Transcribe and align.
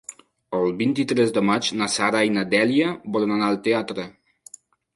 El 0.59 0.71
vint-i-tres 0.79 1.33
de 1.35 1.43
maig 1.49 1.69
na 1.83 1.89
Sara 1.97 2.23
i 2.29 2.33
na 2.39 2.47
Dèlia 2.55 2.89
volen 3.17 3.37
anar 3.39 3.53
al 3.53 3.63
teatre. 3.69 4.09